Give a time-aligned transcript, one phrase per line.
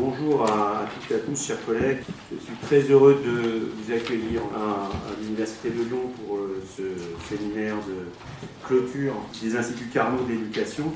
[0.00, 1.98] Bonjour à, toutes et à tous, chers collègues.
[2.30, 4.90] Je suis très heureux de vous accueillir à,
[5.20, 6.84] l'Université de Lyon pour euh, ce
[7.28, 8.06] séminaire de
[8.64, 10.92] clôture des instituts Carnot d'éducation.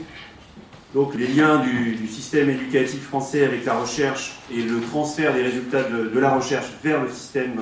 [0.95, 5.83] Donc les liens du, système éducatif français avec la recherche et le transfert des résultats
[5.83, 7.61] de, la recherche vers le système,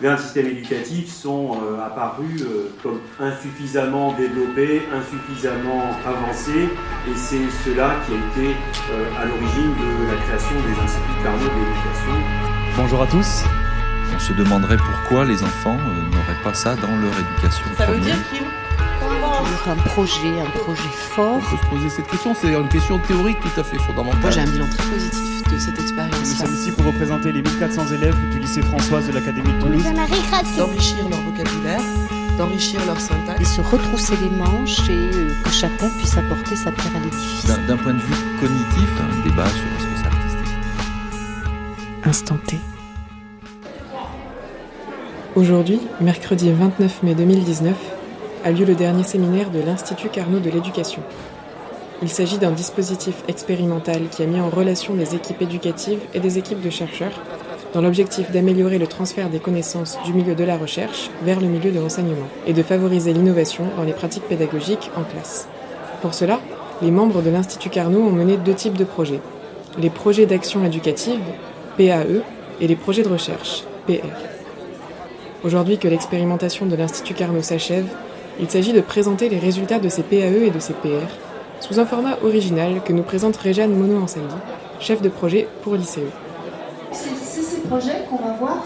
[0.00, 6.68] vers un système éducatif sont euh, apparus euh, comme insuffisamment développés, insuffisamment avancés,
[7.08, 8.56] et c'est cela qui a été
[8.92, 12.12] euh, à l'origine de la création des instituts Carnot d'éducation.
[12.76, 13.44] Bonjour à tous.
[14.14, 17.64] On se demanderait pourquoi les enfants n'auraient pas ça dans leur éducation.
[17.76, 18.42] Ça veut dire qu'ils
[19.68, 21.38] un projet, un projet fort.
[21.38, 24.20] On peut se poser cette question, c'est une question théorique tout à fait fondamentale.
[24.20, 26.18] Moi j'ai un bilan très positif de cette expérience.
[26.18, 29.84] Nous sommes ici pour représenter les 1400 élèves du lycée Françoise de l'Académie de Toulouse.
[30.56, 31.80] D'enrichir leur vocabulaire,
[32.36, 33.40] d'enrichir leur syntaxe.
[33.40, 37.46] Et se retrousser les manches et euh, que chacun puisse apporter sa pierre à l'édifice.
[37.66, 40.54] D'un point de vue cognitif, un débat sur ce que c'est artistique.
[42.04, 42.58] Instant T.
[45.36, 47.74] Aujourd'hui, mercredi 29 mai 2019,
[48.44, 51.02] a lieu le dernier séminaire de l'Institut Carnot de l'éducation.
[52.02, 56.36] Il s'agit d'un dispositif expérimental qui a mis en relation des équipes éducatives et des
[56.36, 57.22] équipes de chercheurs
[57.72, 61.70] dans l'objectif d'améliorer le transfert des connaissances du milieu de la recherche vers le milieu
[61.70, 65.48] de l'enseignement et de favoriser l'innovation dans les pratiques pédagogiques en classe.
[66.02, 66.40] Pour cela,
[66.82, 69.20] les membres de l'Institut Carnot ont mené deux types de projets.
[69.78, 71.20] Les projets d'action éducative,
[71.78, 72.22] PAE,
[72.60, 74.08] et les projets de recherche, PR.
[75.44, 77.86] Aujourd'hui que l'expérimentation de l'Institut Carnot s'achève,
[78.40, 81.25] il s'agit de présenter les résultats de ces PAE et de ces PR
[81.60, 84.34] sous un format original que nous présente Réjeanne Mono-Ansaldi,
[84.80, 86.00] chef de projet pour l'ICE.
[86.92, 88.64] C'est ces projets qu'on va voir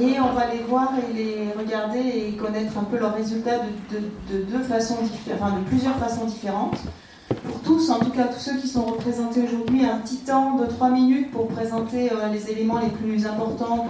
[0.00, 3.98] et on va les voir et les regarder et connaître un peu leurs résultats de,
[3.98, 4.96] de, deux façons
[5.34, 6.78] enfin de plusieurs façons différentes.
[7.46, 10.66] Pour tous, en tout cas tous ceux qui sont représentés aujourd'hui, un petit temps de
[10.66, 13.86] trois minutes pour présenter euh, les éléments les plus importants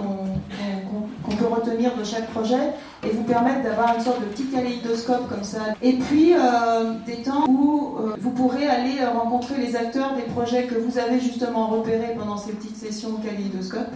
[1.23, 2.73] qu'on peut retenir de chaque projet
[3.05, 5.59] et vous permettre d'avoir une sorte de petit kaléidoscope comme ça.
[5.81, 10.65] Et puis euh, des temps où euh, vous pourrez aller rencontrer les acteurs des projets
[10.65, 13.91] que vous avez justement repérés pendant ces petites sessions kaléidoscope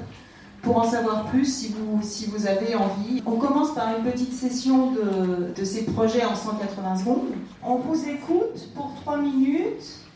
[0.61, 3.21] pour en savoir plus si vous, si vous avez envie.
[3.25, 7.27] On commence par une petite session de, de ces projets en 180 secondes.
[7.63, 10.06] On vous écoute pour 3 minutes.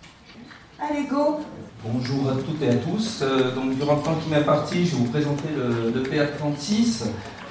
[0.84, 1.40] Allez, go
[1.86, 3.20] Bonjour à toutes et à tous.
[3.22, 7.04] Euh, donc, durant le temps qui m'est parti, je vais vous présenter le, le PR36.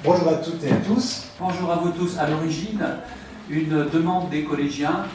[0.03, 1.27] Bonjour à toutes et à tous.
[1.39, 2.17] Bonjour à vous tous.
[2.17, 2.83] À l'origine,
[3.49, 5.05] une demande des collégiens,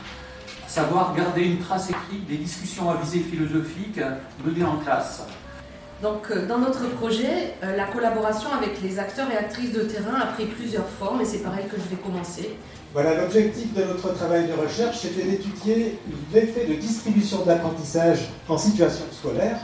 [0.66, 4.00] savoir garder une trace écrite des discussions à visée philosophique
[4.46, 5.22] menées en classe.
[6.02, 10.20] Donc, euh, dans notre projet, euh, la collaboration avec les acteurs et actrices de terrain
[10.20, 12.56] a pris plusieurs formes et c'est pareil que je vais commencer.
[12.96, 15.98] Voilà, l'objectif de notre travail de recherche, c'était d'étudier
[16.32, 19.58] l'effet de distribution de l'apprentissage en situation scolaire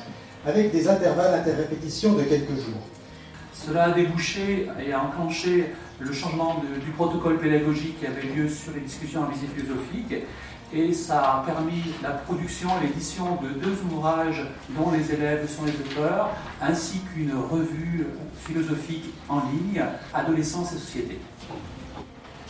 [0.45, 2.83] avec des intervalles interrépétitions de quelques jours.
[3.55, 8.75] Cela a débouché et a enclenché le changement du protocole pédagogique qui avait lieu sur
[8.75, 10.27] les discussions en visée philosophique
[10.75, 15.65] et ça a permis la production et l'édition de deux ouvrages dont les élèves sont
[15.65, 16.29] les auteurs,
[16.61, 18.07] ainsi qu'une revue
[18.45, 19.83] philosophique en ligne,
[20.13, 21.19] Adolescence et Société.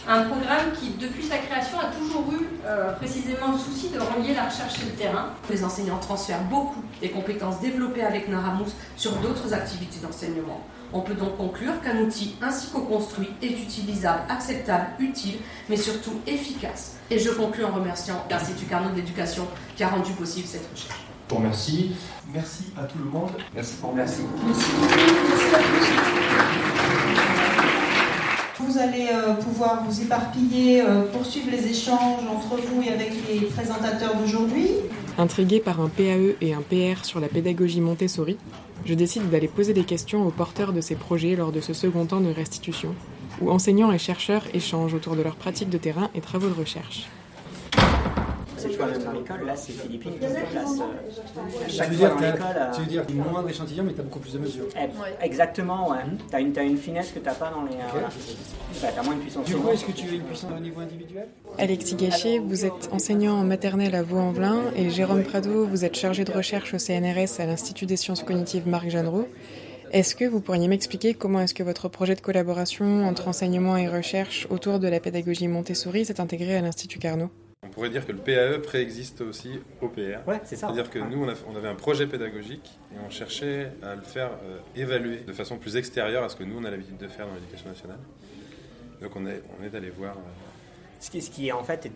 [0.09, 4.35] Un programme qui, depuis sa création, a toujours eu euh, précisément le souci de relier
[4.35, 5.31] la recherche et le terrain.
[5.49, 10.61] Les enseignants transfèrent beaucoup des compétences développées avec Naramous sur d'autres activités d'enseignement.
[10.93, 16.97] On peut donc conclure qu'un outil ainsi co-construit est utilisable, acceptable, utile, mais surtout efficace.
[17.11, 19.47] Et je conclue en remerciant l'Institut Carnot d'éducation
[19.77, 21.07] qui a rendu possible cette recherche.
[21.29, 21.93] Bon, merci.
[22.35, 23.31] Merci à tout le monde.
[23.55, 23.75] Merci.
[23.81, 24.21] Bon, merci.
[24.21, 24.53] Vous
[28.83, 34.17] allez euh, pouvoir vous éparpiller, euh, poursuivre les échanges entre vous et avec les présentateurs
[34.17, 34.69] d'aujourd'hui.
[35.19, 38.37] Intrigué par un PAE et un PR sur la pédagogie Montessori,
[38.85, 42.07] je décide d'aller poser des questions aux porteurs de ces projets lors de ce second
[42.07, 42.95] temps de restitution,
[43.41, 47.07] où enseignants et chercheurs échangent autour de leurs pratiques de terrain et travaux de recherche
[48.63, 52.21] c'est toi même dans l'école, là c'est Philippine qui se déplace euh, chaque fois dans
[52.21, 52.71] l'école.
[52.75, 54.67] Tu veux dire une moins d'échantillons, mais tu as beaucoup plus de mesures.
[54.77, 56.05] Eh, exactement, ouais.
[56.05, 56.19] Mhm.
[56.31, 57.75] Tu as, une, as une finesse que tu n'as pas dans les.
[57.75, 58.09] Euh,
[58.83, 59.47] bah, tu as moins de puissance.
[59.47, 61.29] Du coup, est-ce que tu as une puissance au niveau individuel?
[61.59, 66.25] Alexis Gachet, vous êtes enseignant en maternelle à Vaux-en-Velin et Jérôme Prado, vous êtes chargé
[66.25, 69.29] de recherche au CNRS à l'Institut des sciences cognitives Marc Jeanneret.
[69.93, 73.89] Est-ce que vous pourriez m'expliquer comment est-ce que votre projet de collaboration entre enseignement et
[73.89, 77.29] recherche autour de la pédagogie Montessori s'est intégré à l'Institut Carnot?
[77.65, 80.27] On pourrait dire que le PAE préexiste aussi au PR.
[80.27, 80.67] Ouais, c'est ça.
[80.67, 84.59] C'est-à-dire que nous, on, avait un projet pédagogique et on cherchait à le faire euh,
[84.75, 87.35] évaluer de façon plus extérieure à ce que nous, on a l'habitude de faire dans
[87.35, 88.01] l'éducation nationale.
[89.01, 90.17] Donc on est, on est allé voir.
[90.17, 90.21] Euh,
[90.99, 91.93] ce, qui, ce qui, en fait, est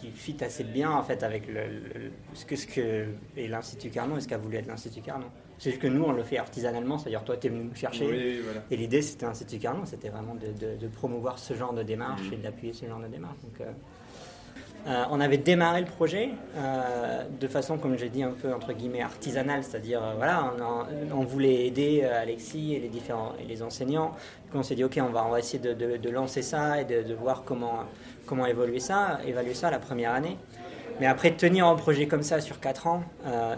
[0.00, 3.06] qui fit assez bien en fait avec le, ce que ce que
[3.36, 5.28] est l'Institut Carnot et ce qu'a voulu être l'Institut Carnot.
[5.58, 8.42] C'est juste que nous on le fait artisanalement, c'est-à-dire toi tu es venu nous chercher
[8.68, 12.34] et l'idée c'était l'Institut Carnot, c'était vraiment de, promouvoir ce genre de démarche mmh.
[12.34, 13.38] et d'appuyer ce genre de démarche.
[13.44, 13.70] Donc, euh,
[14.86, 19.02] on avait démarré le projet euh, de façon, comme j'ai dit, un peu entre guillemets
[19.02, 20.52] artisanale, c'est-à-dire euh, voilà,
[21.14, 24.12] on, voulait aider Alexis et les différents et les enseignants.
[24.54, 27.44] on s'est dit ok, on va, on va essayer de, lancer ça et de, voir
[27.44, 27.84] comment
[28.26, 30.36] comment évoluer ça, évaluer ça la première année.
[31.00, 33.02] Mais après tenir un projet comme ça sur 4 ans,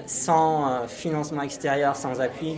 [0.06, 2.56] sans financement extérieur, sans appui,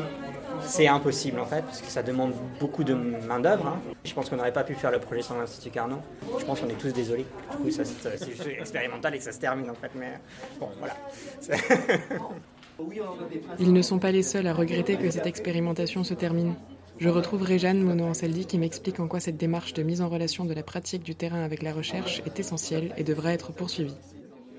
[0.63, 3.67] c'est impossible en fait, parce que ça demande beaucoup de main-d'œuvre.
[3.67, 3.81] Hein.
[4.05, 6.01] Je pense qu'on n'aurait pas pu faire le projet sans l'Institut Carnot.
[6.39, 7.27] Je pense qu'on est tous désolés.
[7.51, 9.91] Du coup, c'est juste expérimental et que ça se termine en fait.
[9.95, 10.15] Mais
[10.61, 10.95] bon, voilà.
[13.59, 16.55] Ils ne sont pas les seuls à regretter que cette expérimentation se termine.
[16.99, 20.55] Je retrouve Réjeanne Mono-Ansaldi qui m'explique en quoi cette démarche de mise en relation de
[20.55, 23.97] la pratique du terrain avec la recherche est essentielle et devrait être poursuivie.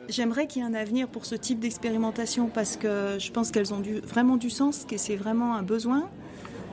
[0.09, 3.73] J'aimerais qu'il y ait un avenir pour ce type d'expérimentation parce que je pense qu'elles
[3.73, 6.09] ont vraiment du sens, que c'est vraiment un besoin.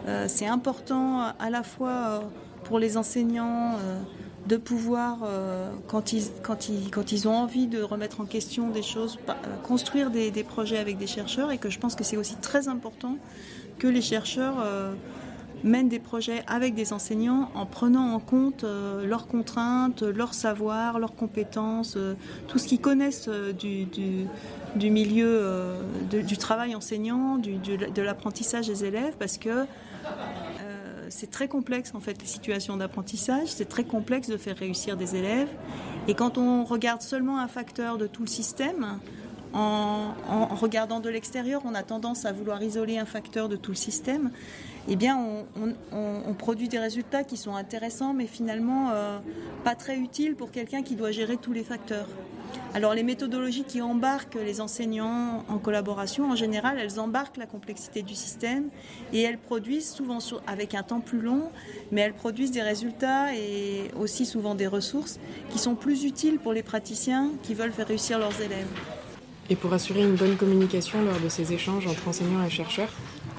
[0.06, 2.20] Euh, c'est important à la fois euh,
[2.64, 4.00] pour les enseignants euh,
[4.46, 5.20] de pouvoir,
[5.88, 9.18] quand, ils, ont envie de remettre en question des choses,
[9.62, 13.16] construire des projets avec des chercheurs et que je pense que c'est aussi très important
[13.78, 14.56] que les chercheurs
[15.64, 20.98] mènent des projets avec des enseignants en prenant en compte euh, leurs contraintes, leurs savoirs,
[20.98, 22.14] leurs compétences, euh,
[22.46, 25.76] tout ce qu'ils connaissent euh, du, du, milieu
[26.10, 29.64] du travail enseignant, du, de l'apprentissage des élèves, parce que
[31.08, 35.16] c'est très complexe en fait les situations d'apprentissage, c'est très complexe de faire réussir des
[35.16, 35.48] élèves.
[36.08, 38.98] Et quand on regarde seulement un facteur de tout le système,
[39.54, 43.76] en, regardant de l'extérieur, on a tendance à vouloir isoler un facteur de tout le
[43.76, 44.30] système
[44.86, 45.18] eh bien,
[45.92, 49.18] on, produit des résultats qui sont intéressants, mais finalement euh,
[49.62, 52.08] pas très utiles pour quelqu'un qui doit gérer tous les facteurs.
[52.74, 58.02] Alors, les méthodologies qui embarquent les enseignants en collaboration, en général, elles embarquent la complexité
[58.02, 58.68] du système
[59.12, 61.50] et elles produisent souvent avec un temps plus long,
[61.92, 65.18] mais elles produisent des résultats et aussi souvent des ressources
[65.50, 68.68] qui sont plus utiles pour les praticiens qui veulent faire réussir leurs élèves.
[69.50, 72.88] Et pour assurer une bonne communication lors de ces échanges entre enseignants et chercheurs,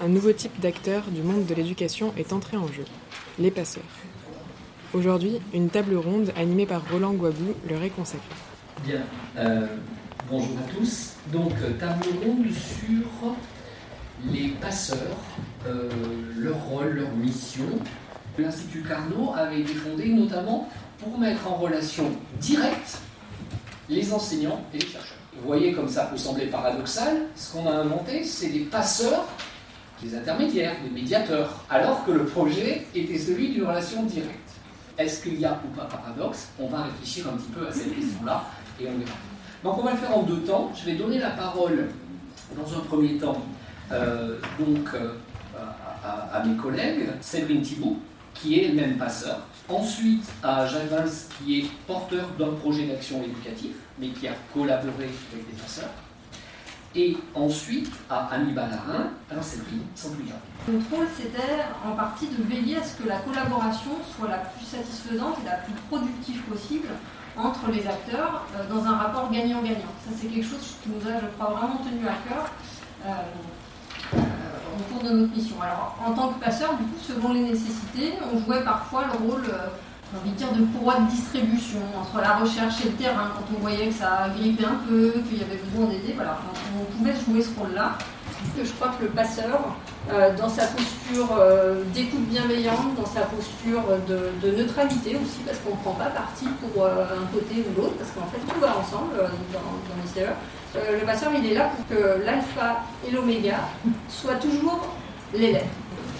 [0.03, 2.85] un nouveau type d'acteur du monde de l'éducation est entré en jeu,
[3.39, 3.83] les passeurs.
[4.93, 8.35] Aujourd'hui, une table ronde animée par Roland Guabou leur est consacrée.
[8.85, 9.01] Bien,
[9.37, 9.65] euh,
[10.29, 11.13] bonjour à tous.
[11.33, 13.35] Donc, euh, table ronde sur
[14.31, 15.17] les passeurs,
[15.65, 15.89] euh,
[16.37, 17.65] leur rôle, leur mission.
[18.37, 20.69] L'Institut Carnot avait été fondé notamment
[20.99, 22.99] pour mettre en relation directe
[23.89, 25.17] les enseignants et les chercheurs.
[25.35, 29.25] Vous voyez comme ça peut sembler paradoxal, ce qu'on a inventé, c'est des passeurs
[30.01, 34.51] des intermédiaires, des médiateurs, alors que le projet était celui d'une relation directe.
[34.97, 36.49] Est-ce qu'il y a ou pas paradoxe?
[36.59, 38.43] On va réfléchir un petit peu à cette question-là
[38.79, 39.17] et on verra.
[39.63, 40.71] Donc on va le faire en deux temps.
[40.75, 41.89] Je vais donner la parole
[42.55, 43.41] dans un premier temps
[43.91, 45.13] euh, donc, euh,
[46.03, 47.97] à, mes collègues, Séverine Thibault,
[48.35, 49.39] qui est elle-même passeur.
[49.67, 55.09] Ensuite à Jacques Valls, qui est porteur d'un projet d'action éducatif, mais qui a collaboré
[55.33, 55.89] avec des passeurs
[56.95, 59.09] et ensuite à Annie Ballarin.
[59.29, 60.25] Alors c'est pris sans plus
[60.67, 64.65] Notre rôle, c'était en partie de veiller à ce que la collaboration soit la plus
[64.65, 66.87] satisfaisante et la plus productive possible
[67.37, 69.91] entre les acteurs euh, dans un rapport gagnant-gagnant.
[70.05, 72.49] Ça, c'est quelque chose qui nous a, je crois, vraiment tenu à cœur
[73.05, 73.09] euh,
[75.05, 75.55] de notre mission.
[75.61, 79.43] Alors, en tant que passeur, du coup, selon les nécessités, on jouait parfois le rôle
[80.11, 83.31] j'ai envie de dire, de courroie de distribution entre la recherche et le terrain.
[83.35, 86.37] Quand on voyait que ça grippait un peu, qu'il y avait besoin d'aider, voilà,
[86.79, 87.97] on pouvait jouer ce rôle-là.
[88.57, 89.75] Je crois que le passeur,
[90.11, 95.71] euh, dans sa posture euh, d'écoute bienveillante, dans sa posture de, neutralité aussi, parce qu'on
[95.71, 98.77] ne prend pas parti pour euh, un côté ou l'autre, parce qu'en fait tout va
[98.77, 99.15] ensemble
[99.51, 99.59] dans,
[100.01, 100.29] les CE.
[100.99, 103.59] le passeur, il est là pour que l'alpha et l'oméga
[104.09, 104.87] soient toujours
[105.33, 105.67] l'élève.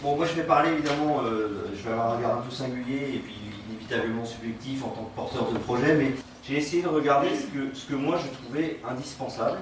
[0.03, 3.20] Bon, moi je vais parler évidemment, je vais avoir un regard un peu singulier et
[3.20, 3.36] puis
[3.70, 6.13] inévitablement subjectif en tant que porteur de projet, mais
[6.48, 9.58] j'ai essayé de regarder que, ce que moi je trouvais indispensable.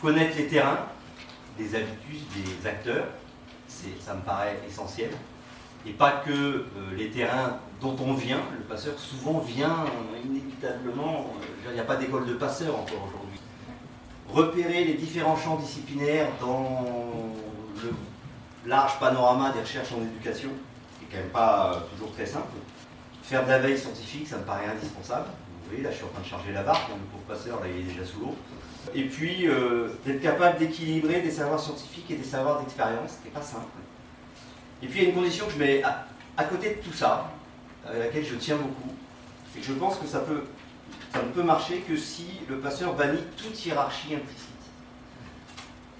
[0.00, 0.86] Connaître les terrains,
[1.58, 3.06] des habitudes, des acteurs,
[4.00, 5.10] ça me paraît essentiel.
[5.86, 6.64] Et pas que euh,
[6.96, 9.84] les terrains dont on vient, le passeur souvent vient
[10.24, 13.40] inévitablement, euh, il n'y a pas d'école de passeur encore aujourd'hui.
[14.28, 16.84] Repérer les différents champs disciplinaires dans
[17.82, 17.92] le
[18.66, 20.50] large panorama des recherches en éducation,
[21.10, 22.56] quand même pas euh, toujours très simple.
[23.22, 25.26] Faire de la veille scientifique, ça me paraît indispensable.
[25.62, 27.60] Vous voyez, là, je suis en train de charger la barque, hein, le pauvre passeur,
[27.60, 28.36] là, il est déjà sous l'eau.
[28.94, 33.34] Et puis, euh, d'être capable d'équilibrer des savoirs scientifiques et des savoirs d'expérience, ce n'est
[33.34, 33.66] pas simple.
[34.82, 37.30] Et puis, il y a une condition que je mets à, côté de tout ça,
[37.86, 38.94] à laquelle je tiens beaucoup,
[39.58, 40.22] Et je pense que ça,
[41.12, 44.48] ça ne peut marcher que si le passeur bannit toute hiérarchie implicite.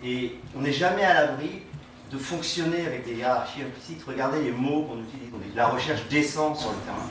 [0.05, 1.62] Et on n'est jamais à l'abri
[2.11, 4.03] de fonctionner avec des hiérarchies implicites.
[4.07, 5.31] Regardez les mots qu'on utilise.
[5.55, 7.09] La recherche descend sur le terrain.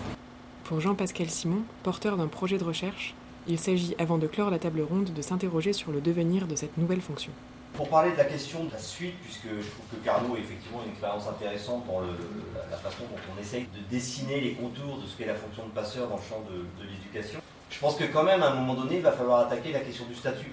[0.64, 3.16] Pour Jean-Pascal Simon, porteur d'un projet de recherche,
[3.48, 6.78] il s'agit, avant de clore la table ronde, de s'interroger sur le devenir de cette
[6.78, 7.32] nouvelle fonction.
[7.74, 10.82] Pour parler de la question de la suite, puisque je trouve que Carnot est effectivement
[10.86, 15.18] une expérience intéressante dans la, façon dont on essaye de dessiner les contours de ce
[15.18, 17.40] qu'est la fonction de passeur dans le champ de, l'éducation,
[17.72, 20.06] je pense que quand même, à un moment donné, il va falloir attaquer la question
[20.06, 20.52] du statut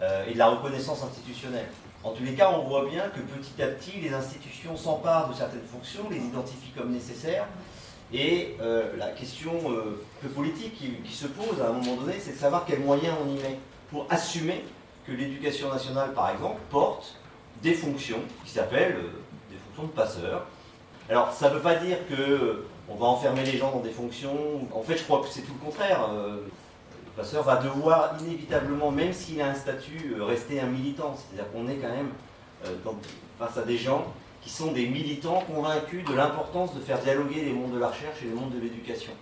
[0.00, 1.66] euh, et de la reconnaissance institutionnelle.
[2.04, 5.34] En tous les cas, on voit bien que petit à petit, les institutions s'emparent de
[5.34, 7.48] certaines fonctions, les identifient comme nécessaires,
[8.14, 12.32] et euh, la question euh, peu politique qui, se pose à un moment donné, c'est
[12.32, 13.58] de savoir quels moyens on y met
[13.90, 14.64] pour assumer
[15.04, 17.16] que l'éducation nationale, par exemple, porte
[17.60, 20.46] des fonctions qui s'appellent euh, des fonctions de passeurs.
[21.10, 24.36] Alors, ça ne veut pas dire que on va enfermer les gens dans des fonctions.
[24.72, 26.06] En fait, je crois que c'est tout le contraire.
[26.12, 31.16] le passeur va devoir inévitablement, même s'il a un statut, rester un militant.
[31.16, 32.10] C'est-à-dire qu'on est quand même
[33.38, 34.06] face à des gens
[34.44, 38.22] qui sont des militants convaincus de l'importance de faire dialoguer les mondes de la recherche
[38.22, 39.12] et les mondes de l'éducation.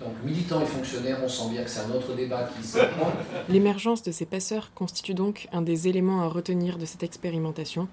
[0.00, 2.78] Donc militants et fonctionnaires, on sent bien que c'est un autre débat qui se
[3.48, 7.88] L'émergence de ces passeurs constitue donc un des éléments à retenir de cette expérimentation,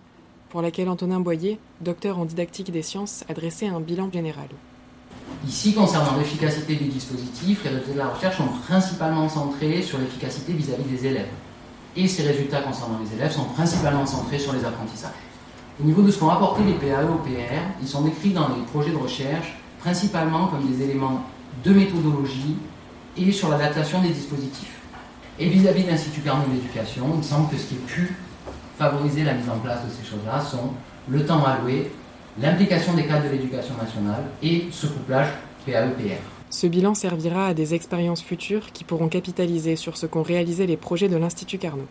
[0.49, 4.47] pour laquelle Antonin Boyer, docteur en didactique des sciences, a dressé un bilan général.
[5.47, 10.53] Ici, concernant l'efficacité du dispositif, les résultats de la recherche sont principalement centrés sur l'efficacité
[10.53, 11.31] vis-à-vis des élèves.
[11.95, 15.11] Et ces résultats concernant les élèves sont principalement centrés sur les apprentissages.
[15.77, 18.63] Au niveau de ce qu'ont apporté les PAE au PR, ils sont décrits dans les
[18.71, 21.21] projets de recherche principalement comme des éléments
[21.65, 22.55] de méthodologie
[23.17, 24.79] et sur l'adaptation des dispositifs.
[25.37, 28.15] Et vis-à-vis de l'Institut Carnot d'éducation, il semble que ce qui a pu
[28.79, 30.71] favoriser la mise en place de ces choses-là sont
[31.09, 31.91] le temps alloué,
[32.41, 35.27] l'implication des cadres de l'éducation nationale et ce couplage
[35.65, 36.21] PAE-PR.
[36.49, 40.77] Ce bilan servira à des expériences futures qui pourront capitaliser sur ce qu'ont réalisé les
[40.77, 41.87] projets de l'Institut Carnot.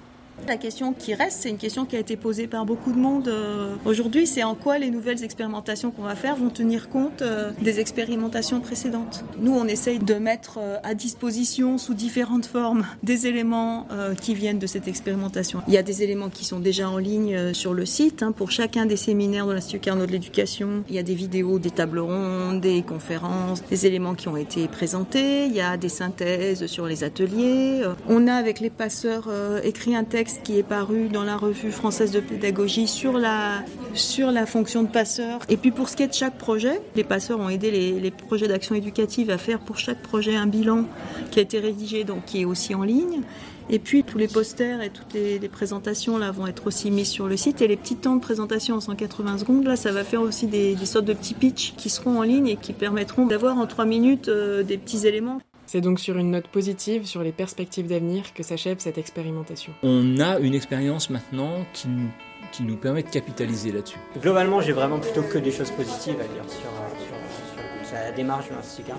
[0.46, 3.28] La question qui reste, c'est une question qui a été posée par beaucoup de monde
[3.28, 7.50] euh, aujourd'hui, c'est en quoi les nouvelles expérimentations qu'on va faire vont tenir compte euh,
[7.62, 9.24] des expérimentations précédentes?
[9.38, 13.86] Nous, on essaye de mettre euh, à disposition sous différentes formes des éléments
[14.20, 15.62] qui viennent de cette expérimentation.
[15.68, 18.22] Il y a des éléments qui sont déjà en ligne sur le site.
[18.22, 21.58] Hein, pour chacun des séminaires de l'Institut Carnot de l'éducation, il y a des vidéos,
[21.58, 25.46] des tables rondes, des conférences, des éléments qui ont été présentés.
[25.46, 27.82] Il y a des synthèses sur les ateliers.
[28.08, 29.28] On a avec les passeurs
[29.62, 33.62] écrit un texte qui est paru dans la revue française de pédagogie sur la,
[33.94, 35.40] sur la fonction de passeur.
[35.48, 38.48] Et puis pour ce qui est de chaque projet, les passeurs ont aidé les, projets
[38.48, 40.84] d'action éducative à faire pour chaque projet un bilan
[41.30, 43.22] qui a été rédigé, donc qui est aussi en ligne.
[43.70, 47.26] Et puis tous les posters et toutes les, présentations là vont être aussi mis sur
[47.26, 47.60] le site.
[47.62, 50.76] Et les petits temps de présentation en 180 secondes, là, ça va faire aussi des,
[50.84, 54.28] sortes de petits pitchs qui seront en ligne et qui permettront d'avoir en 3 minutes
[54.28, 55.40] euh, des petits éléments.
[55.66, 59.72] C'est donc sur une note positive sur les perspectives d'avenir que s'achève cette expérimentation.
[59.82, 62.08] On a une expérience maintenant qui nous,
[62.52, 63.98] qui nous permet de capitaliser là-dessus.
[64.20, 68.48] Globalement, j'ai vraiment plutôt que des choses positives à dire sur, euh, sur, la démarche
[68.48, 68.90] de l'Institut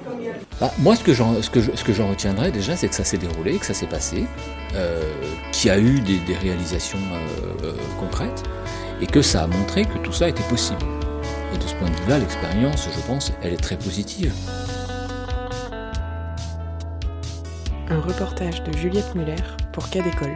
[0.60, 3.18] bah, Moi, ce que j'en ce que ce que retiendrai déjà, c'est que ça s'est
[3.18, 4.26] déroulé, que ça s'est passé,
[4.74, 5.12] euh,
[5.52, 7.00] qu'il y a eu des, des réalisations
[7.64, 8.44] euh, concrètes
[9.02, 10.80] et que ça a montré que tout ça était possible.
[11.54, 14.34] Et de ce point de vue-là, l'expérience, je pense, elle est très positive.
[17.90, 19.36] Un reportage de Juliette Muller
[19.72, 20.36] pour Cas d'école.